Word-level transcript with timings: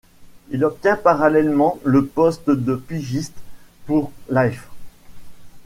Il 0.49 0.65
obtient 0.65 0.95
parallèlement 0.95 1.77
le 1.83 2.03
poste 2.07 2.49
de 2.49 2.75
pigiste 2.75 3.37
pour 3.85 4.11
Life. 4.31 4.67